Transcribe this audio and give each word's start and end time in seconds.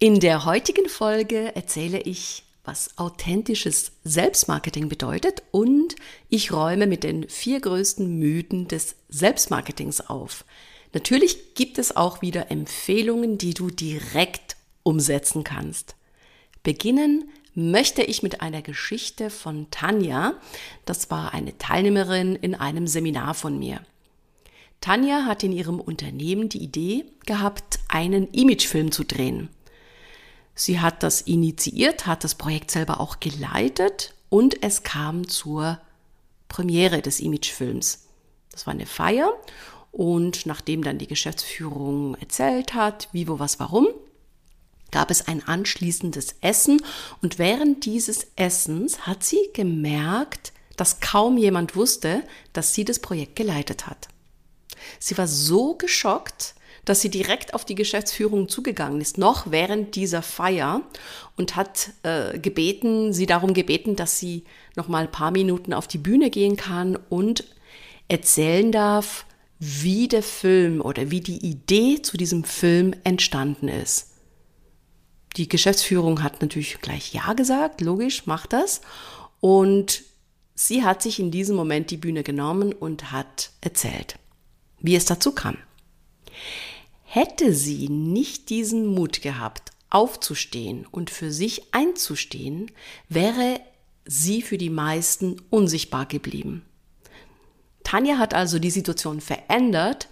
In 0.00 0.20
der 0.20 0.44
heutigen 0.44 0.88
Folge 0.88 1.56
erzähle 1.56 2.00
ich, 2.00 2.44
was 2.62 2.96
authentisches 2.98 3.90
Selbstmarketing 4.04 4.88
bedeutet 4.88 5.42
und 5.50 5.96
ich 6.28 6.52
räume 6.52 6.86
mit 6.86 7.02
den 7.02 7.28
vier 7.28 7.60
größten 7.60 8.16
Mythen 8.16 8.68
des 8.68 8.94
Selbstmarketings 9.08 10.02
auf. 10.02 10.44
Natürlich 10.92 11.56
gibt 11.56 11.78
es 11.78 11.96
auch 11.96 12.22
wieder 12.22 12.48
Empfehlungen, 12.52 13.38
die 13.38 13.54
du 13.54 13.70
direkt 13.70 14.56
umsetzen 14.84 15.42
kannst. 15.42 15.96
Beginnen 16.62 17.28
möchte 17.56 18.02
ich 18.02 18.22
mit 18.22 18.40
einer 18.40 18.62
Geschichte 18.62 19.30
von 19.30 19.68
Tanja. 19.72 20.34
Das 20.84 21.10
war 21.10 21.34
eine 21.34 21.58
Teilnehmerin 21.58 22.36
in 22.36 22.54
einem 22.54 22.86
Seminar 22.86 23.34
von 23.34 23.58
mir. 23.58 23.80
Tanja 24.80 25.24
hat 25.24 25.42
in 25.42 25.50
ihrem 25.50 25.80
Unternehmen 25.80 26.48
die 26.48 26.62
Idee 26.62 27.04
gehabt, 27.26 27.80
einen 27.88 28.28
Imagefilm 28.28 28.92
zu 28.92 29.02
drehen. 29.02 29.48
Sie 30.58 30.80
hat 30.80 31.04
das 31.04 31.20
initiiert, 31.20 32.06
hat 32.06 32.24
das 32.24 32.34
Projekt 32.34 32.72
selber 32.72 32.98
auch 32.98 33.20
geleitet 33.20 34.12
und 34.28 34.60
es 34.60 34.82
kam 34.82 35.28
zur 35.28 35.78
Premiere 36.48 37.00
des 37.00 37.20
Imagefilms. 37.20 38.08
Das 38.50 38.66
war 38.66 38.74
eine 38.74 38.86
Feier 38.86 39.32
und 39.92 40.46
nachdem 40.46 40.82
dann 40.82 40.98
die 40.98 41.06
Geschäftsführung 41.06 42.16
erzählt 42.16 42.74
hat, 42.74 43.08
wie, 43.12 43.28
wo, 43.28 43.38
was, 43.38 43.60
warum, 43.60 43.86
gab 44.90 45.12
es 45.12 45.28
ein 45.28 45.46
anschließendes 45.46 46.34
Essen 46.40 46.82
und 47.22 47.38
während 47.38 47.84
dieses 47.84 48.26
Essens 48.34 49.06
hat 49.06 49.22
sie 49.22 49.50
gemerkt, 49.52 50.52
dass 50.76 50.98
kaum 50.98 51.38
jemand 51.38 51.76
wusste, 51.76 52.24
dass 52.52 52.74
sie 52.74 52.84
das 52.84 52.98
Projekt 52.98 53.36
geleitet 53.36 53.86
hat. 53.86 54.08
Sie 54.98 55.16
war 55.16 55.28
so 55.28 55.74
geschockt, 55.74 56.56
dass 56.88 57.00
sie 57.00 57.10
direkt 57.10 57.54
auf 57.54 57.64
die 57.64 57.74
Geschäftsführung 57.74 58.48
zugegangen 58.48 59.00
ist, 59.00 59.18
noch 59.18 59.50
während 59.50 59.94
dieser 59.94 60.22
Feier 60.22 60.82
und 61.36 61.56
hat 61.56 61.90
äh, 62.02 62.38
gebeten, 62.38 63.12
sie 63.12 63.26
darum 63.26 63.52
gebeten, 63.52 63.94
dass 63.94 64.18
sie 64.18 64.44
noch 64.74 64.88
mal 64.88 65.04
ein 65.04 65.12
paar 65.12 65.30
Minuten 65.30 65.74
auf 65.74 65.86
die 65.86 65.98
Bühne 65.98 66.30
gehen 66.30 66.56
kann 66.56 66.96
und 67.10 67.44
erzählen 68.08 68.72
darf, 68.72 69.26
wie 69.58 70.08
der 70.08 70.22
Film 70.22 70.80
oder 70.80 71.10
wie 71.10 71.20
die 71.20 71.44
Idee 71.44 72.00
zu 72.00 72.16
diesem 72.16 72.44
Film 72.44 72.94
entstanden 73.04 73.68
ist. 73.68 74.12
Die 75.36 75.48
Geschäftsführung 75.48 76.22
hat 76.22 76.40
natürlich 76.40 76.80
gleich 76.80 77.12
Ja 77.12 77.34
gesagt, 77.34 77.80
logisch, 77.80 78.26
macht 78.26 78.52
das. 78.52 78.80
Und 79.40 80.04
sie 80.54 80.84
hat 80.84 81.02
sich 81.02 81.20
in 81.20 81.30
diesem 81.30 81.54
Moment 81.54 81.90
die 81.90 81.96
Bühne 81.96 82.22
genommen 82.22 82.72
und 82.72 83.12
hat 83.12 83.50
erzählt, 83.60 84.18
wie 84.80 84.96
es 84.96 85.04
dazu 85.04 85.32
kam. 85.32 85.58
Hätte 87.10 87.54
sie 87.54 87.88
nicht 87.88 88.50
diesen 88.50 88.84
Mut 88.84 89.22
gehabt, 89.22 89.70
aufzustehen 89.88 90.86
und 90.90 91.08
für 91.08 91.32
sich 91.32 91.72
einzustehen, 91.72 92.70
wäre 93.08 93.62
sie 94.04 94.42
für 94.42 94.58
die 94.58 94.68
meisten 94.68 95.40
unsichtbar 95.48 96.04
geblieben. 96.04 96.66
Tanja 97.82 98.18
hat 98.18 98.34
also 98.34 98.58
die 98.58 98.70
Situation 98.70 99.22
verändert 99.22 100.08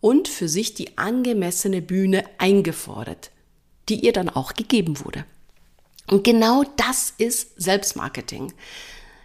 und 0.00 0.26
für 0.26 0.48
sich 0.48 0.74
die 0.74 0.98
angemessene 0.98 1.82
Bühne 1.82 2.24
eingefordert, 2.38 3.30
die 3.88 4.04
ihr 4.04 4.12
dann 4.12 4.28
auch 4.28 4.54
gegeben 4.54 4.98
wurde. 5.04 5.24
Und 6.08 6.24
genau 6.24 6.64
das 6.76 7.14
ist 7.16 7.62
Selbstmarketing. 7.62 8.52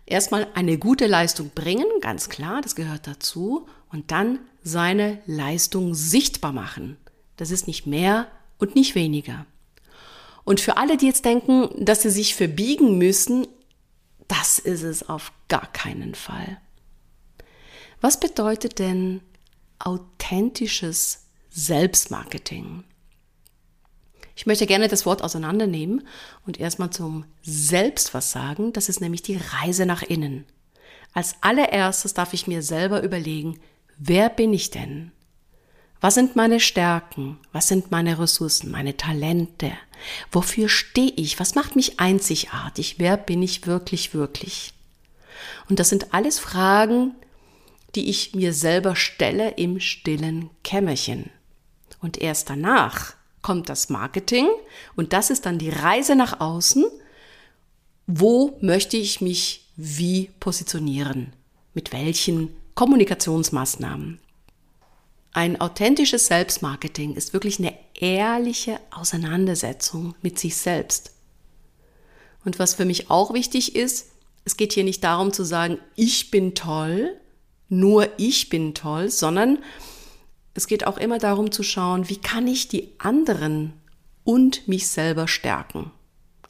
Erstmal 0.05 0.45
eine 0.53 0.77
gute 0.77 1.07
Leistung 1.07 1.49
bringen, 1.55 1.87
ganz 2.01 2.29
klar, 2.29 2.61
das 2.61 2.75
gehört 2.75 3.07
dazu, 3.07 3.65
und 3.91 4.11
dann 4.11 4.37
seine 4.61 5.23
Leistung 5.25 5.95
sichtbar 5.95 6.53
machen. 6.53 6.97
Das 7.37 7.51
ist 7.51 7.67
nicht 7.67 7.85
mehr 7.85 8.27
und 8.57 8.75
nicht 8.75 8.95
weniger. 8.95 9.45
Und 10.43 10.61
für 10.61 10.77
alle, 10.77 10.97
die 10.97 11.07
jetzt 11.07 11.25
denken, 11.25 11.69
dass 11.83 12.03
sie 12.03 12.09
sich 12.09 12.35
verbiegen 12.35 12.97
müssen, 12.97 13.47
das 14.27 14.59
ist 14.59 14.83
es 14.83 15.09
auf 15.09 15.31
gar 15.47 15.71
keinen 15.71 16.15
Fall. 16.15 16.59
Was 18.01 18.19
bedeutet 18.19 18.79
denn 18.79 19.21
authentisches 19.79 21.25
Selbstmarketing? 21.49 22.83
Ich 24.35 24.45
möchte 24.45 24.67
gerne 24.67 24.87
das 24.87 25.05
Wort 25.05 25.23
auseinandernehmen 25.23 26.05
und 26.45 26.59
erstmal 26.59 26.89
zum 26.89 27.25
Selbst 27.41 28.13
was 28.13 28.31
sagen. 28.31 28.73
Das 28.73 28.89
ist 28.89 28.99
nämlich 28.99 29.21
die 29.21 29.37
Reise 29.37 29.85
nach 29.85 30.03
innen. 30.03 30.45
Als 31.13 31.35
allererstes 31.41 32.13
darf 32.13 32.33
ich 32.33 32.45
mir 32.45 32.61
selber 32.61 33.01
überlegen, 33.01 33.59
wer 33.97 34.29
bin 34.29 34.53
ich 34.53 34.69
denn? 34.71 35.11
Was 36.05 36.13
sind 36.13 36.35
meine 36.35 36.59
Stärken? 36.59 37.39
Was 37.51 37.67
sind 37.67 37.89
meine 37.89 38.19
Ressourcen, 38.19 38.69
meine 38.69 38.95
Talente? 38.95 39.71
Wofür 40.31 40.69
stehe 40.69 41.11
ich? 41.15 41.39
Was 41.39 41.55
macht 41.55 41.75
mich 41.75 41.99
einzigartig? 41.99 42.99
Wer 42.99 43.17
bin 43.17 43.41
ich 43.41 43.65
wirklich, 43.65 44.13
wirklich? 44.13 44.75
Und 45.67 45.79
das 45.79 45.89
sind 45.89 46.13
alles 46.13 46.37
Fragen, 46.37 47.15
die 47.95 48.07
ich 48.07 48.35
mir 48.35 48.53
selber 48.53 48.95
stelle 48.95 49.55
im 49.57 49.79
stillen 49.79 50.51
Kämmerchen. 50.63 51.31
Und 52.01 52.21
erst 52.21 52.51
danach 52.51 53.15
kommt 53.41 53.67
das 53.67 53.89
Marketing 53.89 54.47
und 54.95 55.11
das 55.11 55.31
ist 55.31 55.47
dann 55.47 55.57
die 55.57 55.71
Reise 55.71 56.15
nach 56.15 56.39
außen. 56.39 56.85
Wo 58.05 58.59
möchte 58.61 58.95
ich 58.95 59.21
mich 59.21 59.71
wie 59.75 60.29
positionieren? 60.39 61.33
Mit 61.73 61.93
welchen 61.93 62.55
Kommunikationsmaßnahmen? 62.75 64.19
Ein 65.35 65.59
authentisches 65.59 66.27
Selbstmarketing 66.27 67.13
ist 67.15 67.33
wirklich 67.33 67.59
eine 67.59 67.73
ehrliche 67.93 68.79
Auseinandersetzung 68.89 70.15
mit 70.21 70.39
sich 70.39 70.55
selbst. 70.55 71.11
Und 72.45 72.57
was 72.57 72.75
für 72.75 72.85
mich 72.85 73.11
auch 73.11 73.33
wichtig 73.33 73.75
ist, 73.75 74.13
es 74.45 74.55
geht 74.55 74.71
hier 74.71 74.85
nicht 74.85 75.03
darum 75.03 75.33
zu 75.33 75.43
sagen, 75.43 75.77
ich 75.95 76.31
bin 76.31 76.55
toll, 76.55 77.19
nur 77.67 78.07
ich 78.15 78.47
bin 78.47 78.73
toll, 78.73 79.09
sondern 79.09 79.61
es 80.53 80.67
geht 80.67 80.87
auch 80.87 80.97
immer 80.97 81.17
darum 81.17 81.51
zu 81.51 81.63
schauen, 81.63 82.07
wie 82.07 82.15
kann 82.15 82.47
ich 82.47 82.69
die 82.69 82.93
anderen 82.97 83.73
und 84.23 84.69
mich 84.69 84.87
selber 84.87 85.27
stärken. 85.27 85.91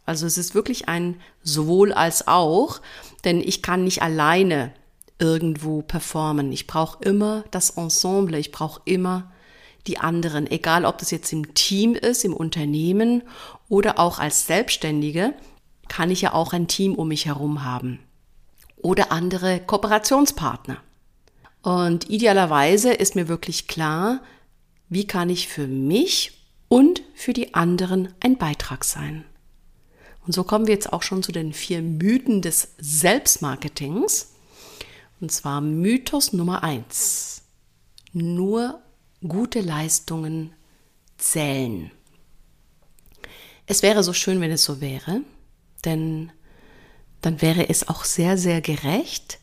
Also 0.05 0.27
es 0.27 0.37
ist 0.37 0.53
wirklich 0.53 0.87
ein 0.87 1.19
sowohl 1.41 1.91
als 1.91 2.27
auch, 2.27 2.81
denn 3.23 3.41
ich 3.41 3.63
kann 3.63 3.83
nicht 3.83 4.03
alleine 4.03 4.75
irgendwo 5.19 5.81
performen. 5.81 6.51
Ich 6.51 6.67
brauche 6.67 7.03
immer 7.03 7.43
das 7.51 7.71
Ensemble, 7.71 8.37
ich 8.37 8.51
brauche 8.51 8.81
immer 8.85 9.31
die 9.87 9.99
anderen, 9.99 10.49
egal 10.49 10.85
ob 10.85 10.97
das 10.97 11.11
jetzt 11.11 11.31
im 11.31 11.53
Team 11.53 11.93
ist, 11.93 12.25
im 12.25 12.33
Unternehmen 12.33 13.23
oder 13.69 13.99
auch 13.99 14.19
als 14.19 14.47
Selbstständige, 14.47 15.33
kann 15.87 16.09
ich 16.09 16.21
ja 16.21 16.33
auch 16.33 16.53
ein 16.53 16.67
Team 16.67 16.95
um 16.95 17.09
mich 17.09 17.25
herum 17.25 17.63
haben 17.63 17.99
oder 18.77 19.11
andere 19.11 19.59
Kooperationspartner. 19.59 20.77
Und 21.61 22.09
idealerweise 22.09 22.93
ist 22.93 23.15
mir 23.15 23.27
wirklich 23.27 23.67
klar, 23.67 24.21
wie 24.89 25.07
kann 25.07 25.29
ich 25.29 25.47
für 25.47 25.67
mich 25.67 26.39
und 26.67 27.01
für 27.15 27.33
die 27.33 27.55
anderen 27.55 28.13
ein 28.19 28.37
Beitrag 28.37 28.83
sein. 28.83 29.25
Und 30.25 30.33
so 30.33 30.43
kommen 30.43 30.67
wir 30.67 30.73
jetzt 30.73 30.93
auch 30.93 31.03
schon 31.03 31.23
zu 31.23 31.31
den 31.31 31.53
vier 31.53 31.81
Mythen 31.81 32.41
des 32.41 32.75
Selbstmarketings. 32.77 34.34
Und 35.19 35.31
zwar 35.31 35.61
Mythos 35.61 36.33
Nummer 36.33 36.63
eins: 36.63 37.43
Nur 38.13 38.81
gute 39.27 39.61
Leistungen 39.61 40.53
zählen. 41.17 41.91
Es 43.67 43.81
wäre 43.81 44.03
so 44.03 44.13
schön, 44.13 44.41
wenn 44.41 44.51
es 44.51 44.63
so 44.63 44.81
wäre, 44.81 45.21
denn 45.85 46.31
dann 47.21 47.41
wäre 47.41 47.69
es 47.69 47.87
auch 47.87 48.03
sehr, 48.03 48.37
sehr 48.37 48.61
gerecht. 48.61 49.39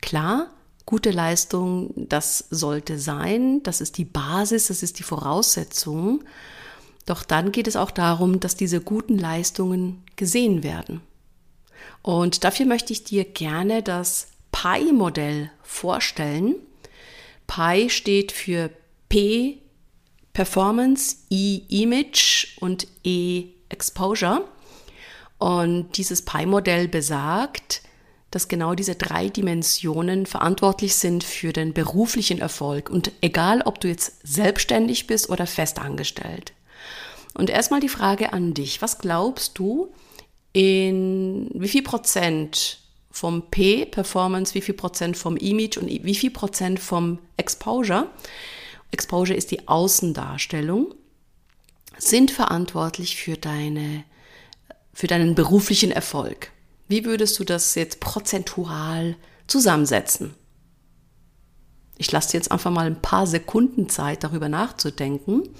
Klar, 0.00 0.50
gute 0.86 1.10
Leistung, 1.10 1.92
das 2.08 2.46
sollte 2.50 2.98
sein, 2.98 3.62
das 3.62 3.82
ist 3.82 3.98
die 3.98 4.06
Basis, 4.06 4.68
das 4.68 4.82
ist 4.82 4.98
die 4.98 5.02
Voraussetzung. 5.02 6.24
Doch 7.04 7.22
dann 7.22 7.52
geht 7.52 7.68
es 7.68 7.76
auch 7.76 7.90
darum, 7.90 8.40
dass 8.40 8.56
diese 8.56 8.80
guten 8.80 9.18
Leistungen 9.18 10.02
gesehen 10.16 10.62
werden. 10.62 11.02
Und 12.02 12.44
dafür 12.44 12.66
möchte 12.66 12.92
ich 12.92 13.04
dir 13.04 13.24
gerne 13.24 13.82
das 13.82 14.28
Pi-Modell 14.52 15.50
vorstellen. 15.62 16.56
Pi 17.46 17.90
steht 17.90 18.32
für 18.32 18.70
P 19.08 19.58
Performance, 20.32 21.16
E 21.28 21.62
Image 21.68 22.58
und 22.60 22.86
E 23.04 23.46
Exposure. 23.68 24.44
Und 25.38 25.96
dieses 25.96 26.22
Pi-Modell 26.22 26.86
besagt, 26.88 27.82
dass 28.30 28.46
genau 28.46 28.74
diese 28.74 28.94
drei 28.94 29.28
Dimensionen 29.28 30.26
verantwortlich 30.26 30.94
sind 30.94 31.24
für 31.24 31.52
den 31.52 31.72
beruflichen 31.72 32.38
Erfolg. 32.38 32.88
Und 32.90 33.12
egal, 33.20 33.62
ob 33.62 33.80
du 33.80 33.88
jetzt 33.88 34.20
selbstständig 34.22 35.06
bist 35.06 35.30
oder 35.30 35.46
festangestellt. 35.46 36.52
Und 37.34 37.50
erstmal 37.50 37.80
die 37.80 37.88
Frage 37.88 38.32
an 38.32 38.54
dich. 38.54 38.82
Was 38.82 38.98
glaubst 38.98 39.58
du, 39.58 39.92
in 40.52 41.50
wie 41.54 41.68
viel 41.68 41.82
Prozent 41.82 42.79
vom 43.10 43.50
P, 43.50 43.84
Performance, 43.84 44.54
wie 44.54 44.60
viel 44.60 44.74
Prozent 44.74 45.16
vom 45.16 45.36
Image 45.36 45.76
und 45.76 45.88
wie 45.88 46.14
viel 46.14 46.30
Prozent 46.30 46.78
vom 46.78 47.18
Exposure, 47.36 48.08
Exposure 48.92 49.36
ist 49.36 49.50
die 49.50 49.68
Außendarstellung, 49.68 50.94
sind 51.98 52.30
verantwortlich 52.30 53.16
für 53.16 53.36
deine, 53.36 54.04
für 54.92 55.06
deinen 55.06 55.34
beruflichen 55.34 55.90
Erfolg. 55.90 56.50
Wie 56.88 57.04
würdest 57.04 57.38
du 57.38 57.44
das 57.44 57.74
jetzt 57.74 58.00
prozentual 58.00 59.16
zusammensetzen? 59.46 60.34
Ich 61.98 62.10
lasse 62.10 62.30
dir 62.30 62.38
jetzt 62.38 62.50
einfach 62.50 62.70
mal 62.70 62.86
ein 62.86 63.02
paar 63.02 63.26
Sekunden 63.26 63.88
Zeit, 63.88 64.24
darüber 64.24 64.48
nachzudenken. 64.48 65.50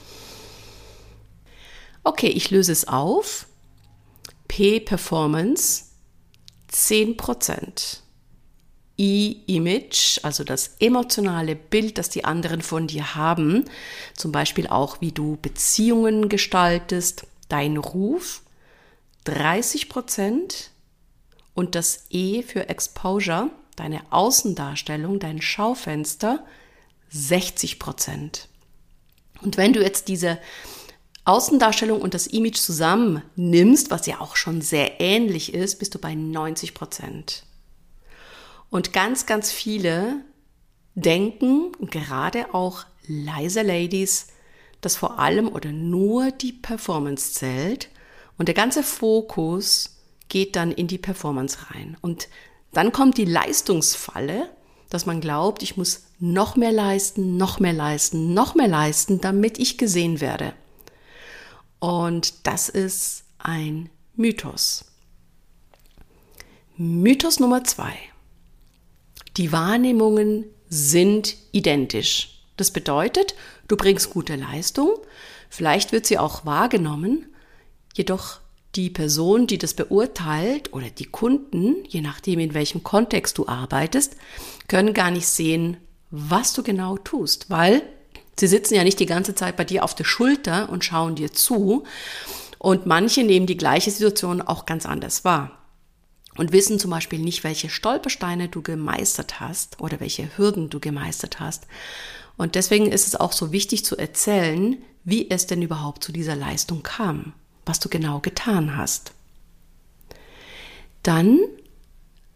Okay, 2.02 2.28
ich 2.28 2.50
löse 2.50 2.72
es 2.72 2.88
auf. 2.88 3.46
P 4.48 4.80
Performance 4.80 5.89
10%. 6.72 8.00
E-Image, 9.00 10.20
also 10.22 10.44
das 10.44 10.76
emotionale 10.78 11.56
Bild, 11.56 11.96
das 11.96 12.10
die 12.10 12.26
anderen 12.26 12.60
von 12.60 12.86
dir 12.86 13.14
haben, 13.14 13.64
zum 14.14 14.30
Beispiel 14.30 14.66
auch, 14.66 15.00
wie 15.00 15.10
du 15.10 15.38
Beziehungen 15.40 16.28
gestaltest, 16.28 17.26
dein 17.48 17.78
Ruf, 17.78 18.42
30 19.24 19.88
Prozent 19.88 20.70
und 21.54 21.74
das 21.74 22.04
E 22.10 22.42
für 22.42 22.68
Exposure, 22.68 23.50
deine 23.74 24.02
Außendarstellung, 24.10 25.18
dein 25.18 25.40
Schaufenster, 25.40 26.44
60 27.08 27.78
Prozent. 27.78 28.48
Und 29.40 29.56
wenn 29.56 29.72
du 29.72 29.80
jetzt 29.80 30.08
diese 30.08 30.38
Außendarstellung 31.30 32.00
und 32.02 32.14
das 32.14 32.26
Image 32.26 32.58
zusammen 32.58 33.22
nimmst, 33.36 33.90
was 33.90 34.06
ja 34.06 34.20
auch 34.20 34.34
schon 34.34 34.60
sehr 34.60 35.00
ähnlich 35.00 35.54
ist, 35.54 35.78
bist 35.78 35.94
du 35.94 35.98
bei 35.98 36.14
90 36.14 36.74
Prozent. 36.74 37.44
Und 38.68 38.92
ganz, 38.92 39.26
ganz 39.26 39.52
viele 39.52 40.24
denken, 40.94 41.72
gerade 41.90 42.52
auch 42.52 42.84
leise 43.06 43.62
Ladies, 43.62 44.28
dass 44.80 44.96
vor 44.96 45.18
allem 45.18 45.48
oder 45.48 45.70
nur 45.70 46.30
die 46.32 46.52
Performance 46.52 47.34
zählt 47.34 47.88
und 48.36 48.46
der 48.46 48.54
ganze 48.54 48.82
Fokus 48.82 49.96
geht 50.28 50.56
dann 50.56 50.72
in 50.72 50.86
die 50.86 50.98
Performance 50.98 51.58
rein. 51.70 51.96
Und 52.00 52.28
dann 52.72 52.92
kommt 52.92 53.18
die 53.18 53.24
Leistungsfalle, 53.24 54.48
dass 54.88 55.06
man 55.06 55.20
glaubt, 55.20 55.62
ich 55.62 55.76
muss 55.76 56.06
noch 56.18 56.56
mehr 56.56 56.72
leisten, 56.72 57.36
noch 57.36 57.60
mehr 57.60 57.72
leisten, 57.72 58.34
noch 58.34 58.54
mehr 58.54 58.68
leisten, 58.68 59.20
damit 59.20 59.58
ich 59.58 59.78
gesehen 59.78 60.20
werde. 60.20 60.54
Und 61.80 62.46
das 62.46 62.68
ist 62.68 63.24
ein 63.38 63.88
Mythos. 64.14 64.84
Mythos 66.76 67.40
Nummer 67.40 67.64
zwei. 67.64 67.94
Die 69.36 69.52
Wahrnehmungen 69.52 70.44
sind 70.68 71.36
identisch. 71.52 72.42
Das 72.56 72.70
bedeutet, 72.70 73.34
du 73.68 73.76
bringst 73.76 74.10
gute 74.10 74.36
Leistung, 74.36 74.90
vielleicht 75.48 75.92
wird 75.92 76.06
sie 76.06 76.18
auch 76.18 76.44
wahrgenommen, 76.44 77.26
jedoch 77.94 78.40
die 78.76 78.90
Person, 78.90 79.46
die 79.46 79.58
das 79.58 79.74
beurteilt 79.74 80.72
oder 80.72 80.90
die 80.90 81.06
Kunden, 81.06 81.84
je 81.88 82.02
nachdem 82.02 82.38
in 82.38 82.54
welchem 82.54 82.82
Kontext 82.82 83.38
du 83.38 83.48
arbeitest, 83.48 84.16
können 84.68 84.94
gar 84.94 85.10
nicht 85.10 85.26
sehen, 85.26 85.78
was 86.10 86.52
du 86.52 86.62
genau 86.62 86.96
tust, 86.98 87.50
weil 87.50 87.82
sie 88.38 88.46
sitzen 88.46 88.74
ja 88.74 88.84
nicht 88.84 89.00
die 89.00 89.06
ganze 89.06 89.34
Zeit 89.34 89.56
bei 89.56 89.64
dir 89.64 89.84
auf 89.84 89.94
der 89.94 90.04
Schulter 90.04 90.68
und 90.70 90.84
schauen 90.84 91.14
dir 91.14 91.32
zu. 91.32 91.84
Und 92.58 92.86
manche 92.86 93.24
nehmen 93.24 93.46
die 93.46 93.56
gleiche 93.56 93.90
Situation 93.90 94.42
auch 94.42 94.66
ganz 94.66 94.84
anders 94.86 95.24
wahr 95.24 95.60
und 96.36 96.52
wissen 96.52 96.78
zum 96.78 96.90
Beispiel 96.90 97.18
nicht, 97.18 97.44
welche 97.44 97.68
Stolpersteine 97.68 98.48
du 98.48 98.62
gemeistert 98.62 99.40
hast 99.40 99.80
oder 99.80 100.00
welche 100.00 100.36
Hürden 100.36 100.70
du 100.70 100.80
gemeistert 100.80 101.40
hast. 101.40 101.66
Und 102.36 102.54
deswegen 102.54 102.90
ist 102.90 103.06
es 103.06 103.16
auch 103.16 103.32
so 103.32 103.52
wichtig 103.52 103.84
zu 103.84 103.96
erzählen, 103.96 104.78
wie 105.04 105.30
es 105.30 105.46
denn 105.46 105.62
überhaupt 105.62 106.04
zu 106.04 106.12
dieser 106.12 106.36
Leistung 106.36 106.82
kam, 106.82 107.32
was 107.66 107.80
du 107.80 107.88
genau 107.88 108.20
getan 108.20 108.76
hast. 108.76 109.12
Dann 111.02 111.38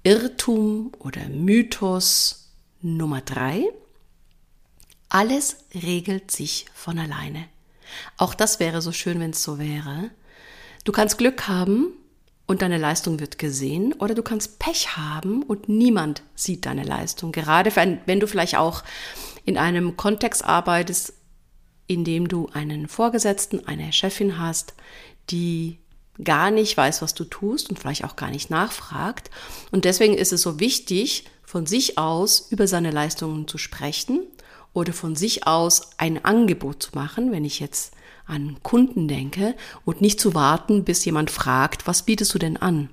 Irrtum 0.02 0.92
oder 0.98 1.26
Mythos 1.28 2.52
Nummer 2.82 3.20
drei. 3.20 3.64
Alles 5.14 5.58
regelt 5.72 6.32
sich 6.32 6.66
von 6.74 6.98
alleine. 6.98 7.44
Auch 8.16 8.34
das 8.34 8.58
wäre 8.58 8.82
so 8.82 8.90
schön, 8.90 9.20
wenn 9.20 9.30
es 9.30 9.44
so 9.44 9.60
wäre. 9.60 10.10
Du 10.82 10.90
kannst 10.90 11.18
Glück 11.18 11.46
haben 11.46 11.92
und 12.46 12.62
deine 12.62 12.78
Leistung 12.78 13.20
wird 13.20 13.38
gesehen 13.38 13.92
oder 13.92 14.16
du 14.16 14.24
kannst 14.24 14.58
Pech 14.58 14.96
haben 14.96 15.44
und 15.44 15.68
niemand 15.68 16.24
sieht 16.34 16.66
deine 16.66 16.82
Leistung. 16.82 17.30
Gerade 17.30 17.76
wenn, 17.76 18.18
du 18.18 18.26
vielleicht 18.26 18.56
auch 18.56 18.82
in 19.44 19.56
einem 19.56 19.96
Kontext 19.96 20.44
arbeitest, 20.44 21.12
in 21.86 22.02
dem 22.02 22.26
du 22.26 22.48
einen 22.52 22.88
Vorgesetzten, 22.88 23.68
eine 23.68 23.92
Chefin 23.92 24.40
hast, 24.40 24.74
die 25.30 25.78
gar 26.24 26.50
nicht 26.50 26.76
weiß, 26.76 27.02
was 27.02 27.14
du 27.14 27.22
tust 27.22 27.70
und 27.70 27.78
vielleicht 27.78 28.02
auch 28.02 28.16
gar 28.16 28.30
nicht 28.30 28.50
nachfragt. 28.50 29.30
Und 29.70 29.84
deswegen 29.84 30.14
ist 30.14 30.32
es 30.32 30.42
so 30.42 30.58
wichtig, 30.58 31.26
von 31.44 31.66
sich 31.66 31.98
aus 31.98 32.48
über 32.50 32.66
seine 32.66 32.90
Leistungen 32.90 33.46
zu 33.46 33.58
sprechen 33.58 34.26
oder 34.74 34.92
von 34.92 35.16
sich 35.16 35.46
aus 35.46 35.92
ein 35.96 36.22
Angebot 36.24 36.82
zu 36.82 36.90
machen, 36.94 37.32
wenn 37.32 37.44
ich 37.44 37.60
jetzt 37.60 37.94
an 38.26 38.58
Kunden 38.62 39.08
denke 39.08 39.54
und 39.84 40.00
nicht 40.00 40.20
zu 40.20 40.34
warten, 40.34 40.84
bis 40.84 41.04
jemand 41.04 41.30
fragt, 41.30 41.86
was 41.86 42.02
bietest 42.02 42.34
du 42.34 42.38
denn 42.38 42.58
an? 42.58 42.90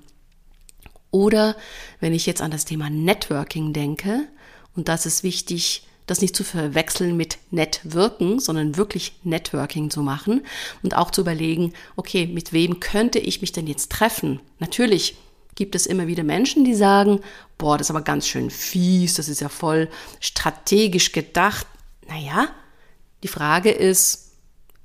Oder 1.10 1.56
wenn 2.00 2.14
ich 2.14 2.24
jetzt 2.24 2.40
an 2.40 2.50
das 2.50 2.64
Thema 2.64 2.88
Networking 2.88 3.72
denke, 3.72 4.26
und 4.74 4.88
das 4.88 5.04
ist 5.04 5.22
wichtig, 5.22 5.86
das 6.06 6.20
nicht 6.20 6.34
zu 6.34 6.44
verwechseln 6.44 7.16
mit 7.16 7.38
Networken, 7.50 8.40
sondern 8.40 8.76
wirklich 8.76 9.12
Networking 9.22 9.90
zu 9.90 10.02
machen 10.02 10.42
und 10.82 10.96
auch 10.96 11.10
zu 11.10 11.20
überlegen, 11.20 11.74
okay, 11.96 12.26
mit 12.26 12.52
wem 12.52 12.80
könnte 12.80 13.18
ich 13.18 13.40
mich 13.40 13.52
denn 13.52 13.66
jetzt 13.66 13.90
treffen? 13.90 14.40
Natürlich 14.58 15.16
gibt 15.54 15.74
es 15.74 15.86
immer 15.86 16.06
wieder 16.06 16.24
Menschen, 16.24 16.64
die 16.64 16.74
sagen, 16.74 17.20
boah, 17.58 17.78
das 17.78 17.86
ist 17.86 17.90
aber 17.90 18.02
ganz 18.02 18.26
schön 18.26 18.50
fies, 18.50 19.14
das 19.14 19.28
ist 19.28 19.40
ja 19.40 19.48
voll 19.48 19.88
strategisch 20.20 21.12
gedacht. 21.12 21.66
Naja, 22.08 22.48
die 23.22 23.28
Frage 23.28 23.70
ist, 23.70 24.32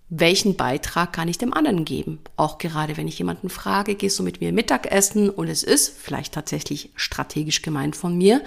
welchen 0.09 0.55
Beitrag 0.55 1.11
kann 1.11 1.27
ich 1.27 1.37
dem 1.37 1.53
anderen 1.53 1.83
geben? 1.83 2.19
Auch 2.37 2.57
gerade 2.59 2.95
wenn 2.95 3.07
ich 3.07 3.19
jemanden 3.19 3.49
frage, 3.49 3.95
gehst 3.95 4.17
du 4.19 4.23
mit 4.23 4.39
mir 4.39 4.53
Mittagessen 4.53 5.29
und 5.29 5.49
es 5.49 5.63
ist 5.63 5.89
vielleicht 5.97 6.33
tatsächlich 6.33 6.91
strategisch 6.95 7.61
gemeint 7.61 7.95
von 7.95 8.17
mir, 8.17 8.41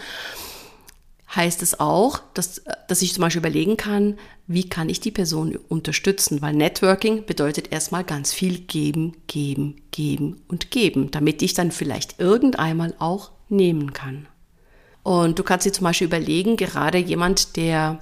heißt 1.34 1.62
es 1.62 1.78
auch, 1.78 2.20
dass, 2.34 2.62
dass 2.88 3.02
ich 3.02 3.14
zum 3.14 3.22
Beispiel 3.22 3.40
überlegen 3.40 3.76
kann, 3.76 4.18
wie 4.46 4.68
kann 4.68 4.88
ich 4.88 5.00
die 5.00 5.12
Person 5.12 5.56
unterstützen? 5.68 6.42
Weil 6.42 6.54
Networking 6.54 7.26
bedeutet 7.26 7.72
erstmal 7.72 8.04
ganz 8.04 8.32
viel 8.32 8.58
geben, 8.58 9.16
geben, 9.26 9.76
geben 9.90 10.40
und 10.48 10.70
geben, 10.70 11.10
damit 11.10 11.42
ich 11.42 11.54
dann 11.54 11.70
vielleicht 11.70 12.18
irgendeinmal 12.18 12.94
auch 12.98 13.30
nehmen 13.48 13.92
kann. 13.92 14.26
Und 15.02 15.38
du 15.38 15.44
kannst 15.44 15.66
dir 15.66 15.72
zum 15.72 15.84
Beispiel 15.84 16.08
überlegen, 16.08 16.56
gerade 16.56 16.98
jemand, 16.98 17.56
der 17.56 18.00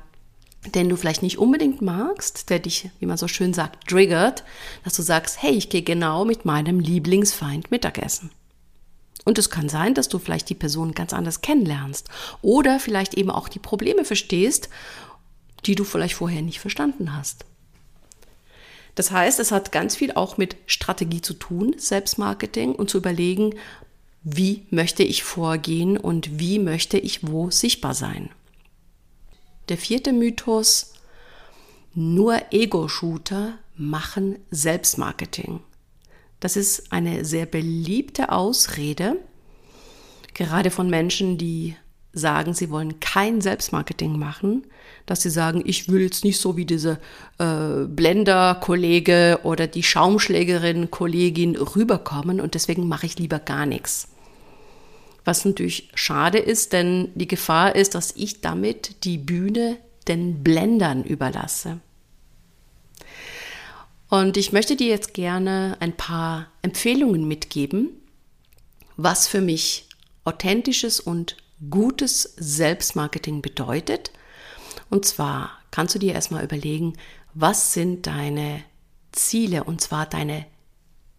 den 0.67 0.89
du 0.89 0.97
vielleicht 0.97 1.23
nicht 1.23 1.39
unbedingt 1.39 1.83
magst, 1.83 2.51
der 2.51 2.59
dich, 2.59 2.91
wie 2.99 3.07
man 3.07 3.17
so 3.17 3.29
schön 3.29 3.55
sagt, 3.55 3.89
triggert, 3.89 4.45
dass 4.85 4.95
du 4.95 5.03
sagst, 5.03 5.41
hey, 5.43 5.53
ich 5.53 5.69
gehe 5.69 5.83
genau 5.83 6.25
mit 6.25 6.45
meinem 6.45 6.81
Lieblingsfeind 6.81 7.71
Mittagessen. 7.71 8.31
Und 9.25 9.39
es 9.39 9.51
kann 9.51 9.69
sein, 9.69 9.95
dass 9.95 10.09
du 10.09 10.19
vielleicht 10.19 10.49
die 10.49 10.55
Person 10.55 10.93
ganz 10.93 11.13
anders 11.13 11.43
kennenlernst 11.43 12.09
oder 12.43 12.81
vielleicht 12.81 13.15
eben 13.15 13.31
auch 13.31 13.49
die 13.49 13.59
Probleme 13.59 14.05
verstehst, 14.05 14.69
die 15.67 15.75
du 15.75 15.85
vielleicht 15.85 16.15
vorher 16.15 16.43
nicht 16.43 16.61
verstanden 16.61 17.15
hast. 17.15 17.45
Das 18.95 19.11
heißt, 19.11 19.39
es 19.39 19.53
hat 19.53 19.71
ganz 19.71 19.95
viel 19.95 20.13
auch 20.13 20.39
mit 20.39 20.57
Strategie 20.67 21.21
zu 21.21 21.35
tun, 21.35 21.75
Selbstmarketing 21.79 22.75
und 22.75 22.91
zu 22.91 22.99
überlegen, 22.99 23.55
wie 24.25 24.67
möchte 24.71 25.05
ich 25.05 25.23
vorgehen 25.23 25.97
und 25.97 26.41
wie 26.41 26.59
möchte 26.59 26.99
ich 26.99 27.27
wo 27.27 27.51
sichtbar 27.51 27.95
sein. 27.95 28.31
Der 29.69 29.77
vierte 29.77 30.13
Mythos, 30.13 30.95
nur 31.95 32.41
Ego-Shooter 32.51 33.59
machen 33.77 34.39
Selbstmarketing. 34.51 35.61
Das 36.41 36.57
ist 36.57 36.93
eine 36.93 37.25
sehr 37.25 37.47
beliebte 37.47 38.31
Ausrede, 38.31 39.17
gerade 40.35 40.71
von 40.71 40.89
Menschen, 40.89 41.37
die 41.37 41.77
sagen, 42.13 42.55
sie 42.55 42.71
wollen 42.71 43.01
kein 43.01 43.41
Selbstmarketing 43.41 44.19
machen, 44.19 44.67
dass 45.07 45.23
sie 45.23 45.31
sagen, 45.31 45.63
ich 45.65 45.89
will 45.89 46.03
jetzt 46.03 46.25
nicht 46.25 46.41
so 46.41 46.57
wie 46.57 46.65
diese 46.65 46.99
äh, 47.39 47.85
Blender-Kollege 47.87 49.41
oder 49.43 49.67
die 49.67 49.83
Schaumschlägerin-Kollegin 49.83 51.57
rüberkommen 51.57 52.41
und 52.41 52.55
deswegen 52.55 52.89
mache 52.89 53.07
ich 53.07 53.19
lieber 53.19 53.39
gar 53.39 53.67
nichts. 53.67 54.09
Was 55.29 55.45
natürlich 55.45 55.91
schade 55.95 56.39
ist, 56.39 56.73
denn 56.73 57.11
die 57.15 57.29
Gefahr 57.29 57.77
ist, 57.77 57.95
dass 57.95 58.17
ich 58.17 58.41
damit 58.41 59.05
die 59.05 59.19
Bühne 59.19 59.77
den 60.09 60.43
Blendern 60.43 61.05
überlasse. 61.05 61.81
Und 64.09 64.39
ich 64.39 64.53
möchte 64.53 64.75
dir 64.75 64.87
jetzt 64.89 65.13
gerne 65.13 65.77
ein 65.81 65.95
paar 65.95 66.47
Empfehlungen 66.63 67.29
mitgeben, 67.29 67.91
was 68.97 69.29
für 69.29 69.43
mich 69.43 69.91
authentisches 70.25 70.99
und 70.99 71.37
gutes 71.69 72.23
Selbstmarketing 72.39 73.43
bedeutet. 73.43 74.13
Und 74.89 75.05
zwar 75.05 75.51
kannst 75.71 75.95
du 75.95 75.99
dir 75.99 76.15
erstmal 76.15 76.43
überlegen, 76.43 76.95
was 77.35 77.75
sind 77.75 78.07
deine 78.07 78.65
Ziele 79.13 79.65
und 79.65 79.83
zwar 79.83 80.07
deine 80.07 80.47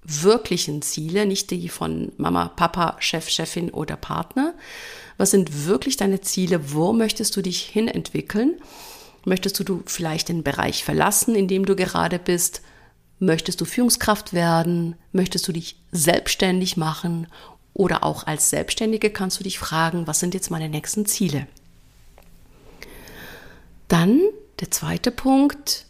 wirklichen 0.03 0.81
Ziele, 0.81 1.25
nicht 1.25 1.51
die 1.51 1.69
von 1.69 2.11
Mama, 2.17 2.49
Papa, 2.49 2.95
Chef, 2.99 3.29
Chefin 3.29 3.69
oder 3.69 3.95
Partner. 3.95 4.53
Was 5.17 5.31
sind 5.31 5.67
wirklich 5.67 5.97
deine 5.97 6.21
Ziele? 6.21 6.73
Wo 6.73 6.93
möchtest 6.93 7.35
du 7.35 7.41
dich 7.41 7.61
hin 7.61 7.87
entwickeln? 7.87 8.59
Möchtest 9.25 9.59
du 9.59 9.83
vielleicht 9.85 10.29
den 10.29 10.43
Bereich 10.43 10.83
verlassen, 10.83 11.35
in 11.35 11.47
dem 11.47 11.65
du 11.65 11.75
gerade 11.75 12.19
bist? 12.19 12.61
Möchtest 13.19 13.59
du 13.59 13.65
Führungskraft 13.65 14.33
werden? 14.33 14.95
Möchtest 15.11 15.47
du 15.47 15.51
dich 15.51 15.75
selbstständig 15.91 16.77
machen? 16.77 17.27
Oder 17.73 18.03
auch 18.03 18.25
als 18.25 18.49
Selbstständige 18.49 19.09
kannst 19.09 19.39
du 19.39 19.43
dich 19.43 19.59
fragen, 19.59 20.07
was 20.07 20.19
sind 20.19 20.33
jetzt 20.33 20.51
meine 20.51 20.69
nächsten 20.69 21.05
Ziele? 21.05 21.47
Dann 23.89 24.21
der 24.61 24.71
zweite 24.71 25.11
Punkt, 25.11 25.85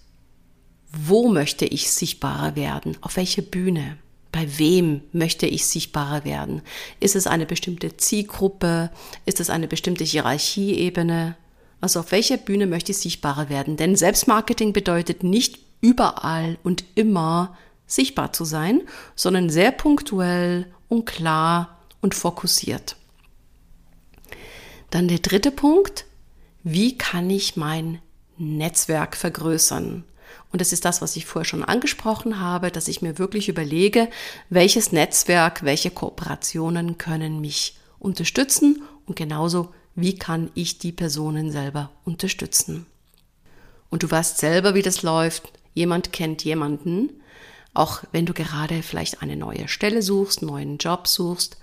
wo 0.91 1.29
möchte 1.29 1.65
ich 1.65 1.91
sichtbarer 1.91 2.55
werden? 2.55 2.98
Auf 3.01 3.17
welche 3.17 3.41
Bühne? 3.41 3.98
Bei 4.31 4.48
wem 4.58 5.01
möchte 5.12 5.48
ich 5.48 5.65
sichtbarer 5.65 6.24
werden? 6.24 6.62
Ist 7.00 7.15
es 7.15 7.27
eine 7.27 7.46
bestimmte 7.46 7.98
Zielgruppe? 7.98 8.91
Ist 9.25 9.39
es 9.39 9.50
eine 9.50 9.67
bestimmte 9.67 10.03
Hierarchieebene? 10.03 11.36
Also 11.81 12.01
auf 12.01 12.12
welcher 12.12 12.38
Bühne 12.38 12.67
möchte 12.67 12.91
ich 12.91 13.00
sichtbarer 13.00 13.50
werden? 13.50 13.77
Denn 13.77 13.96
Selbstmarketing 13.96 14.74
bedeutet 14.74 15.24
nicht 15.24 15.60
überall 15.81 16.58
und 16.63 16.84
immer 16.96 17.58
sichtbar 17.88 18.34
zu 18.34 18.46
sein, 18.46 18.81
sondern 19.15 19.50
sehr 19.50 19.72
punktuell 19.72 20.67
und 20.88 21.05
klar 21.05 21.79
und 22.01 22.13
fokussiert. 22.13 22.96
Dann 24.89 25.08
der 25.08 25.19
dritte 25.19 25.51
Punkt, 25.51 26.05
wie 26.63 26.98
kann 26.98 27.29
ich 27.29 27.55
mein 27.55 28.00
Netzwerk 28.38 29.15
vergrößern? 29.15 30.03
Und 30.51 30.62
das 30.62 30.74
ist 30.74 30.86
das, 30.86 31.01
was 31.01 31.15
ich 31.15 31.25
vorher 31.25 31.46
schon 31.46 31.63
angesprochen 31.63 32.39
habe, 32.39 32.72
dass 32.72 32.88
ich 32.88 33.01
mir 33.01 33.18
wirklich 33.18 33.50
überlege, 33.50 34.10
welches 34.50 34.91
Netzwerk, 34.91 35.63
welche 35.63 35.91
Kooperationen 35.91 36.98
können 36.98 37.39
mich 37.39 37.77
unterstützen 38.00 38.82
und 39.06 39.15
genauso, 39.15 39.74
wie 39.96 40.18
kann 40.18 40.50
ich 40.56 40.79
die 40.79 40.91
Personen 40.91 41.51
selber 41.51 41.91
unterstützen. 42.03 42.86
Und 43.89 44.03
du 44.03 44.10
weißt 44.10 44.38
selber, 44.38 44.74
wie 44.75 44.82
das 44.82 45.03
läuft. 45.03 45.51
Jemand 45.74 46.13
kennt 46.13 46.44
jemanden. 46.44 47.22
Auch 47.74 48.03
wenn 48.12 48.25
du 48.25 48.34
gerade 48.34 48.82
vielleicht 48.82 49.22
eine 49.22 49.36
neue 49.36 49.68
Stelle 49.68 50.01
suchst, 50.01 50.41
einen 50.41 50.51
neuen 50.51 50.77
Job 50.77 51.08
suchst, 51.08 51.58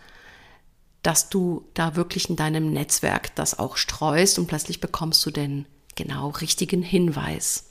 dass 1.03 1.29
du 1.29 1.65
da 1.75 1.95
wirklich 1.95 2.29
in 2.29 2.37
deinem 2.37 2.73
Netzwerk 2.73 3.35
das 3.37 3.59
auch 3.59 3.77
streust 3.77 4.39
und 4.39 4.47
plötzlich 4.49 4.81
bekommst 4.81 5.25
du 5.25 5.31
den 5.31 5.67
genau 5.95 6.31
richtigen 6.31 6.83
Hinweis. 6.83 7.71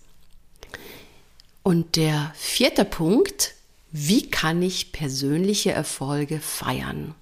Und 1.67 1.95
der 1.95 2.31
vierte 2.35 2.85
Punkt, 2.85 3.55
wie 3.89 4.29
kann 4.29 4.61
ich 4.61 4.91
persönliche 4.91 5.71
Erfolge 5.71 6.39
feiern? 6.39 7.15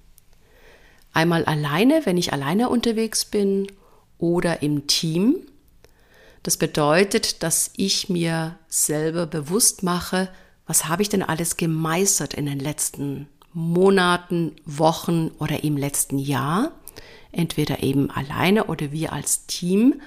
Einmal 1.14 1.46
alleine, 1.46 2.02
wenn 2.04 2.18
ich 2.18 2.34
alleine 2.34 2.68
unterwegs 2.68 3.24
bin 3.24 3.72
oder 4.18 4.60
im 4.60 4.86
Team. 4.86 5.36
Das 6.42 6.58
bedeutet, 6.58 7.42
dass 7.42 7.70
ich 7.78 8.10
mir 8.10 8.58
selber 8.68 9.24
bewusst 9.24 9.82
mache, 9.82 10.28
was 10.66 10.88
habe 10.88 11.00
ich 11.00 11.08
denn 11.08 11.22
alles 11.22 11.56
gemeistert 11.56 12.34
in 12.34 12.44
den 12.44 12.60
letzten 12.60 13.28
Monaten, 13.54 14.52
Wochen 14.66 15.30
oder 15.38 15.64
im 15.64 15.78
letzten 15.78 16.18
Jahr, 16.18 16.72
entweder 17.32 17.82
eben 17.82 18.10
alleine 18.10 18.64
oder 18.64 18.92
wir 18.92 19.14
als 19.14 19.46
Team. 19.46 20.02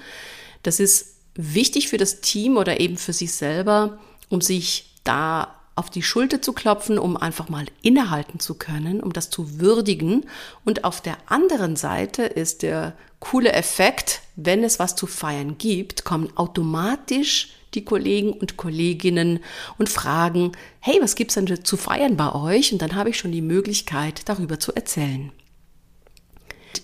Das 0.62 0.78
ist 0.78 1.16
wichtig 1.34 1.88
für 1.88 1.98
das 1.98 2.20
Team 2.20 2.56
oder 2.56 2.78
eben 2.78 2.98
für 2.98 3.12
sich 3.12 3.32
selber, 3.32 3.98
um 4.28 4.40
sich 4.40 4.94
da 5.04 5.54
auf 5.78 5.90
die 5.90 6.02
Schulter 6.02 6.42
zu 6.42 6.52
klopfen, 6.52 6.98
um 6.98 7.16
einfach 7.16 7.48
mal 7.48 7.66
innehalten 7.82 8.40
zu 8.40 8.54
können, 8.54 9.00
um 9.00 9.12
das 9.12 9.30
zu 9.30 9.60
würdigen. 9.60 10.26
Und 10.64 10.84
auf 10.84 11.00
der 11.00 11.16
anderen 11.26 11.76
Seite 11.76 12.24
ist 12.24 12.62
der 12.62 12.94
coole 13.20 13.52
Effekt, 13.52 14.22
wenn 14.34 14.64
es 14.64 14.78
was 14.78 14.96
zu 14.96 15.06
feiern 15.06 15.56
gibt, 15.56 16.04
kommen 16.04 16.36
automatisch 16.36 17.50
die 17.74 17.84
Kollegen 17.84 18.32
und 18.32 18.56
Kolleginnen 18.56 19.40
und 19.78 19.88
fragen, 19.88 20.52
hey, 20.80 20.98
was 21.00 21.14
gibt's 21.14 21.34
denn 21.34 21.64
zu 21.64 21.76
feiern 21.76 22.16
bei 22.16 22.32
euch? 22.32 22.72
Und 22.72 22.82
dann 22.82 22.96
habe 22.96 23.10
ich 23.10 23.18
schon 23.18 23.32
die 23.32 23.42
Möglichkeit, 23.42 24.28
darüber 24.28 24.58
zu 24.58 24.74
erzählen. 24.74 25.30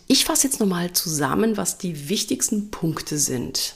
Ich 0.06 0.24
fasse 0.24 0.46
jetzt 0.46 0.60
nochmal 0.60 0.92
zusammen, 0.92 1.56
was 1.56 1.78
die 1.78 2.08
wichtigsten 2.08 2.70
Punkte 2.70 3.18
sind. 3.18 3.74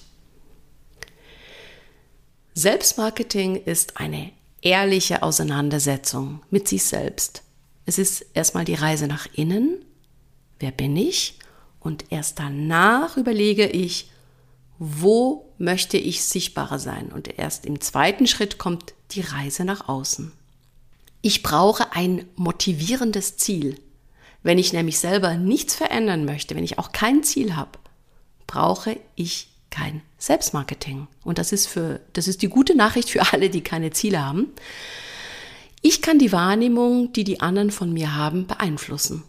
Selbstmarketing 2.58 3.54
ist 3.54 3.98
eine 3.98 4.32
ehrliche 4.62 5.22
Auseinandersetzung 5.22 6.42
mit 6.50 6.66
sich 6.66 6.82
selbst. 6.82 7.44
Es 7.86 7.98
ist 7.98 8.26
erstmal 8.34 8.64
die 8.64 8.74
Reise 8.74 9.06
nach 9.06 9.28
innen. 9.32 9.84
Wer 10.58 10.72
bin 10.72 10.96
ich? 10.96 11.38
Und 11.78 12.06
erst 12.10 12.40
danach 12.40 13.16
überlege 13.16 13.68
ich, 13.68 14.10
wo 14.80 15.52
möchte 15.58 15.98
ich 15.98 16.24
sichtbarer 16.24 16.80
sein? 16.80 17.12
Und 17.12 17.38
erst 17.38 17.64
im 17.64 17.80
zweiten 17.80 18.26
Schritt 18.26 18.58
kommt 18.58 18.92
die 19.12 19.20
Reise 19.20 19.64
nach 19.64 19.88
außen. 19.88 20.32
Ich 21.22 21.44
brauche 21.44 21.92
ein 21.92 22.24
motivierendes 22.34 23.36
Ziel. 23.36 23.80
Wenn 24.42 24.58
ich 24.58 24.72
nämlich 24.72 24.98
selber 24.98 25.36
nichts 25.36 25.76
verändern 25.76 26.24
möchte, 26.24 26.56
wenn 26.56 26.64
ich 26.64 26.80
auch 26.80 26.90
kein 26.90 27.22
Ziel 27.22 27.54
habe, 27.54 27.78
brauche 28.48 28.98
ich 29.14 29.46
kein 29.70 30.02
Selbstmarketing. 30.18 31.06
Und 31.24 31.38
das 31.38 31.52
ist 31.52 31.66
für, 31.66 32.00
das 32.12 32.28
ist 32.28 32.42
die 32.42 32.48
gute 32.48 32.74
Nachricht 32.74 33.10
für 33.10 33.32
alle, 33.32 33.50
die 33.50 33.62
keine 33.62 33.90
Ziele 33.90 34.24
haben. 34.24 34.48
Ich 35.82 36.02
kann 36.02 36.18
die 36.18 36.32
Wahrnehmung, 36.32 37.12
die 37.12 37.24
die 37.24 37.40
anderen 37.40 37.70
von 37.70 37.92
mir 37.92 38.16
haben, 38.16 38.46
beeinflussen. 38.46 39.22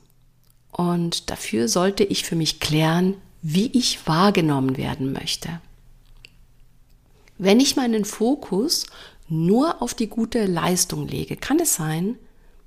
Und 0.71 1.29
dafür 1.29 1.67
sollte 1.67 2.03
ich 2.03 2.23
für 2.23 2.35
mich 2.35 2.59
klären, 2.59 3.15
wie 3.41 3.67
ich 3.67 4.07
wahrgenommen 4.07 4.77
werden 4.77 5.11
möchte. 5.13 5.61
Wenn 7.37 7.59
ich 7.59 7.75
meinen 7.75 8.03
Fokus 8.03 8.85
nur 9.27 9.81
auf 9.81 9.93
die 9.93 10.07
gute 10.07 10.45
Leistung 10.45 11.07
lege, 11.07 11.37
kann 11.37 11.59
es 11.59 11.75
sein, 11.75 12.17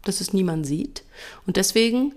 dass 0.03 0.21
es 0.21 0.33
niemand 0.33 0.67
sieht. 0.67 1.03
Und 1.47 1.57
deswegen 1.57 2.15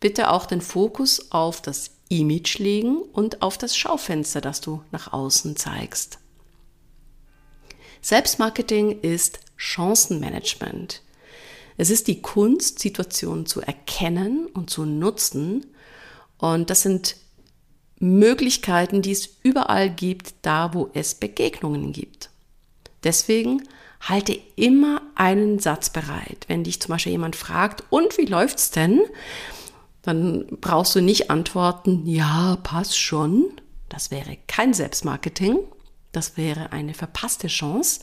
bitte 0.00 0.30
auch 0.30 0.46
den 0.46 0.60
Fokus 0.60 1.30
auf 1.32 1.60
das 1.60 1.90
Image 2.08 2.58
legen 2.58 3.02
und 3.12 3.42
auf 3.42 3.58
das 3.58 3.76
Schaufenster, 3.76 4.40
das 4.40 4.60
du 4.60 4.82
nach 4.90 5.12
außen 5.12 5.56
zeigst. 5.56 6.18
Selbstmarketing 8.00 9.00
ist 9.00 9.40
Chancenmanagement. 9.56 11.02
Es 11.76 11.90
ist 11.90 12.08
die 12.08 12.22
Kunst, 12.22 12.78
Situationen 12.78 13.46
zu 13.46 13.60
erkennen 13.60 14.46
und 14.46 14.70
zu 14.70 14.84
nutzen. 14.84 15.66
Und 16.38 16.70
das 16.70 16.82
sind 16.82 17.16
Möglichkeiten, 17.98 19.02
die 19.02 19.12
es 19.12 19.28
überall 19.42 19.90
gibt, 19.90 20.34
da 20.42 20.74
wo 20.74 20.90
es 20.94 21.14
Begegnungen 21.14 21.92
gibt. 21.92 22.30
Deswegen 23.04 23.62
halte 24.00 24.38
immer 24.56 25.02
einen 25.14 25.58
Satz 25.58 25.90
bereit. 25.90 26.44
Wenn 26.46 26.64
dich 26.64 26.80
zum 26.80 26.90
Beispiel 26.92 27.12
jemand 27.12 27.36
fragt, 27.36 27.84
und 27.90 28.16
wie 28.18 28.26
läuft's 28.26 28.70
denn? 28.70 29.00
Dann 30.08 30.46
brauchst 30.60 30.94
du 30.94 31.00
nicht 31.00 31.30
antworten, 31.30 32.06
ja, 32.06 32.56
passt 32.62 32.98
schon. 32.98 33.60
Das 33.88 34.10
wäre 34.10 34.38
kein 34.46 34.74
Selbstmarketing. 34.74 35.58
Das 36.12 36.36
wäre 36.36 36.72
eine 36.72 36.94
verpasste 36.94 37.48
Chance. 37.48 38.00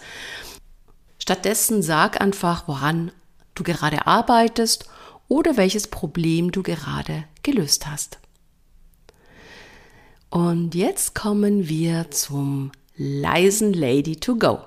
Stattdessen 1.18 1.82
sag 1.82 2.22
einfach, 2.22 2.68
woran 2.68 3.12
du 3.56 3.64
gerade 3.64 4.06
arbeitest 4.06 4.88
oder 5.28 5.58
welches 5.58 5.88
Problem 5.88 6.52
du 6.52 6.62
gerade 6.62 7.24
gelöst 7.42 7.88
hast. 7.88 8.20
Und 10.30 10.76
jetzt 10.76 11.16
kommen 11.16 11.68
wir 11.68 12.12
zum 12.12 12.72
leisen 12.96 13.74
Lady 13.74 14.18
to 14.18 14.36
go. 14.36 14.60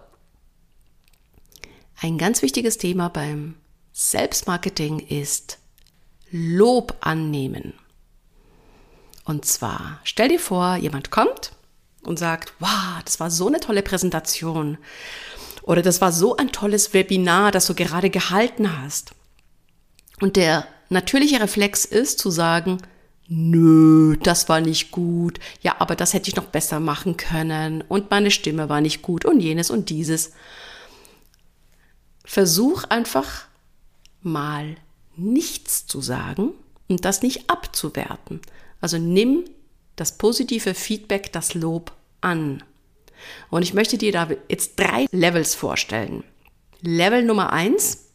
Ein 2.00 2.18
ganz 2.18 2.42
wichtiges 2.42 2.78
Thema 2.78 3.08
beim 3.08 3.54
Selbstmarketing 3.92 4.98
ist 4.98 5.58
Lob 6.30 6.96
annehmen. 7.00 7.74
Und 9.24 9.44
zwar, 9.44 10.00
stell 10.04 10.28
dir 10.28 10.40
vor, 10.40 10.76
jemand 10.76 11.10
kommt 11.10 11.52
und 12.02 12.18
sagt, 12.18 12.54
wow, 12.60 13.02
das 13.04 13.20
war 13.20 13.30
so 13.30 13.46
eine 13.46 13.60
tolle 13.60 13.82
Präsentation. 13.82 14.78
Oder 15.62 15.82
das 15.82 16.00
war 16.00 16.12
so 16.12 16.36
ein 16.36 16.50
tolles 16.50 16.94
Webinar, 16.94 17.50
das 17.50 17.66
du 17.66 17.74
gerade 17.74 18.08
gehalten 18.08 18.80
hast. 18.80 19.12
Und 20.20 20.36
der 20.36 20.66
natürliche 20.88 21.40
Reflex 21.40 21.84
ist 21.84 22.18
zu 22.18 22.30
sagen, 22.30 22.78
nö, 23.28 24.16
das 24.22 24.48
war 24.48 24.60
nicht 24.60 24.90
gut. 24.90 25.38
Ja, 25.60 25.76
aber 25.78 25.94
das 25.94 26.14
hätte 26.14 26.30
ich 26.30 26.36
noch 26.36 26.46
besser 26.46 26.80
machen 26.80 27.16
können. 27.16 27.84
Und 27.86 28.10
meine 28.10 28.30
Stimme 28.30 28.68
war 28.68 28.80
nicht 28.80 29.02
gut 29.02 29.24
und 29.24 29.40
jenes 29.40 29.70
und 29.70 29.90
dieses. 29.90 30.32
Versuch 32.24 32.84
einfach 32.84 33.44
mal 34.22 34.76
nichts 35.18 35.86
zu 35.86 36.00
sagen 36.00 36.52
und 36.88 37.04
das 37.04 37.22
nicht 37.22 37.50
abzuwerten. 37.50 38.40
Also 38.80 38.98
nimm 38.98 39.44
das 39.96 40.16
positive 40.16 40.74
Feedback, 40.74 41.32
das 41.32 41.54
Lob 41.54 41.92
an. 42.20 42.62
Und 43.50 43.62
ich 43.62 43.74
möchte 43.74 43.98
dir 43.98 44.12
da 44.12 44.28
jetzt 44.48 44.78
drei 44.78 45.06
Levels 45.10 45.54
vorstellen. 45.54 46.22
Level 46.80 47.24
Nummer 47.24 47.52
eins, 47.52 48.06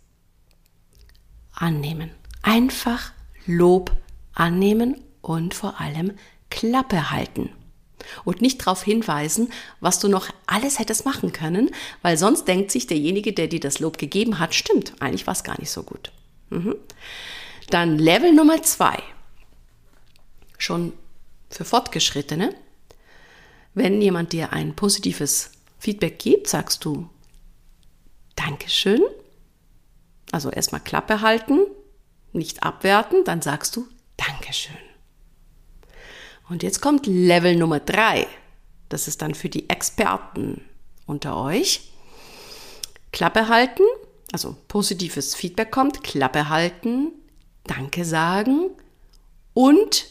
annehmen. 1.54 2.12
Einfach 2.42 3.12
Lob 3.46 3.92
annehmen 4.34 5.02
und 5.22 5.54
vor 5.54 5.80
allem 5.80 6.14
Klappe 6.50 7.12
halten. 7.12 7.50
Und 8.26 8.42
nicht 8.42 8.62
darauf 8.62 8.84
hinweisen, 8.84 9.52
was 9.80 10.00
du 10.00 10.10
noch 10.10 10.30
alles 10.46 10.80
hättest 10.80 11.06
machen 11.06 11.32
können, 11.32 11.72
weil 12.02 12.18
sonst 12.18 12.48
denkt 12.48 12.72
sich 12.72 12.88
derjenige, 12.88 13.34
der 13.34 13.48
dir 13.48 13.62
das 13.62 13.80
Lob 13.80 13.98
gegeben 13.98 14.40
hat, 14.40 14.54
stimmt, 14.54 14.94
eigentlich 15.00 15.26
war 15.26 15.34
es 15.34 15.44
gar 15.44 15.60
nicht 15.60 15.72
so 15.72 15.84
gut. 15.84 16.12
Mhm. 16.50 16.76
Dann 17.70 17.98
Level 17.98 18.34
Nummer 18.34 18.62
zwei. 18.62 19.02
Schon 20.58 20.94
für 21.50 21.66
Fortgeschrittene. 21.66 22.54
Wenn 23.74 24.02
jemand 24.02 24.34
dir 24.34 24.54
ein 24.54 24.76
positives 24.76 25.52
Feedback 25.80 26.20
gibt, 26.20 26.48
sagst 26.48 26.86
du 26.86 27.10
Dankeschön. 28.36 29.02
Also 30.32 30.50
erstmal 30.50 30.82
Klappe 30.82 31.22
halten, 31.22 31.60
nicht 32.32 32.64
abwerten, 32.64 33.24
dann 33.24 33.42
sagst 33.42 33.76
du 33.76 33.88
Dankeschön. 34.18 34.76
Und 36.50 36.64
jetzt 36.64 36.82
kommt 36.82 37.06
Level 37.06 37.56
Nummer 37.56 37.80
drei. 37.80 38.28
Das 38.90 39.08
ist 39.08 39.22
dann 39.22 39.36
für 39.36 39.50
die 39.50 39.70
Experten 39.70 40.62
unter 41.06 41.38
euch. 41.38 41.92
Klappe 43.12 43.48
halten, 43.48 43.84
also 44.34 44.58
positives 44.68 45.36
Feedback 45.36 45.72
kommt, 45.72 46.04
Klappe 46.04 46.50
halten, 46.50 47.12
Danke 47.66 48.04
sagen 48.04 48.72
und 49.54 50.08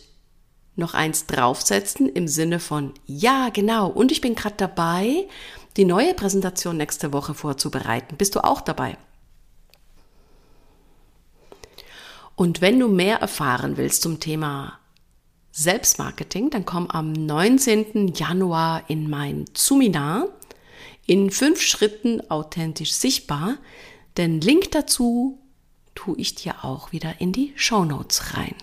noch 0.76 0.94
eins 0.94 1.26
draufsetzen 1.26 2.08
im 2.08 2.28
Sinne 2.28 2.58
von, 2.58 2.94
ja, 3.04 3.50
genau, 3.50 3.88
und 3.88 4.10
ich 4.10 4.22
bin 4.22 4.34
gerade 4.34 4.56
dabei, 4.56 5.28
die 5.76 5.84
neue 5.84 6.14
Präsentation 6.14 6.78
nächste 6.78 7.12
Woche 7.12 7.34
vorzubereiten. 7.34 8.16
Bist 8.16 8.34
du 8.34 8.44
auch 8.44 8.62
dabei? 8.62 8.96
Und 12.36 12.60
wenn 12.62 12.78
du 12.78 12.88
mehr 12.88 13.18
erfahren 13.18 13.76
willst 13.76 14.02
zum 14.02 14.18
Thema 14.18 14.78
Selbstmarketing, 15.50 16.48
dann 16.48 16.64
komm 16.64 16.90
am 16.90 17.12
19. 17.12 18.14
Januar 18.14 18.84
in 18.88 19.10
mein 19.10 19.44
Zuminar 19.52 20.28
in 21.06 21.30
fünf 21.30 21.60
Schritten 21.60 22.22
authentisch 22.30 22.92
sichtbar. 22.92 23.58
Den 24.18 24.42
Link 24.42 24.70
dazu 24.72 25.38
tue 25.94 26.18
ich 26.18 26.34
dir 26.34 26.64
auch 26.64 26.92
wieder 26.92 27.18
in 27.20 27.32
die 27.32 27.54
Show 27.56 27.86
Notes 27.86 28.36
rein. 28.36 28.54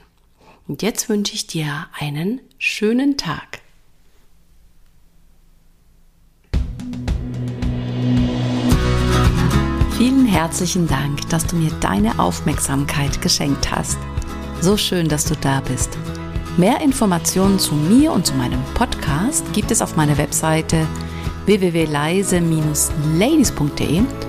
Und 0.68 0.84
jetzt 0.84 1.10
wünsche 1.10 1.34
ich 1.34 1.48
dir 1.48 1.88
einen 1.98 2.39
schönen 2.60 3.18
Tag. 3.18 3.62
Vielen 9.98 10.27
herzlichen 10.27 10.88
Dank, 10.88 11.27
dass 11.29 11.48
du 11.48 11.56
mir 11.56 11.72
deine 11.82 12.20
Aufmerksamkeit 12.20 13.20
geschenkt 13.24 13.72
hast. 13.72 13.98
So 14.62 14.77
schön, 14.77 15.09
dass 15.09 15.25
du 15.25 15.35
da 15.35 15.62
bist. 15.62 15.98
Mehr 16.57 16.79
Informationen 16.81 17.57
zu 17.57 17.74
mir 17.74 18.12
und 18.12 18.27
zu 18.27 18.35
meinem 18.35 18.64
Podcast 18.75 19.51
gibt 19.53 19.72
es 19.72 19.81
auf 19.81 19.96
meiner 19.96 20.20
Webseite 20.20 20.85
www.leise-ladies.de 21.46 24.28